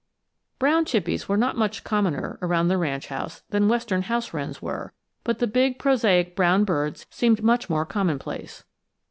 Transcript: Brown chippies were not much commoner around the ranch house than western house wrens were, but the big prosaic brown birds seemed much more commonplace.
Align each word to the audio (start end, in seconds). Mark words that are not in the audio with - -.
Brown 0.57 0.85
chippies 0.85 1.29
were 1.29 1.37
not 1.37 1.55
much 1.59 1.83
commoner 1.83 2.39
around 2.41 2.69
the 2.69 2.79
ranch 2.79 3.09
house 3.09 3.43
than 3.51 3.67
western 3.69 4.01
house 4.01 4.33
wrens 4.33 4.59
were, 4.59 4.93
but 5.23 5.37
the 5.37 5.45
big 5.45 5.77
prosaic 5.77 6.35
brown 6.35 6.63
birds 6.63 7.05
seemed 7.11 7.43
much 7.43 7.69
more 7.69 7.85
commonplace. 7.85 8.63